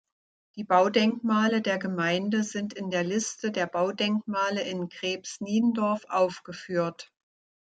Die 0.55 0.63
Baudenkmale 0.63 1.61
der 1.61 1.77
Gemeinde 1.77 2.41
sind 2.41 2.73
in 2.73 2.89
der 2.89 3.03
Liste 3.03 3.51
der 3.51 3.67
Baudenkmale 3.67 4.63
in 4.63 4.89
Grebs-Niendorf 4.89 6.05
aufgeführt. 6.09 7.13